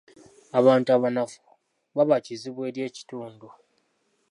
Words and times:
Abantu 0.59 0.87
abanafu 0.97 1.39
baba 1.95 2.17
kizibu 2.25 2.59
eri 2.67 2.79
ekitundu. 2.89 3.47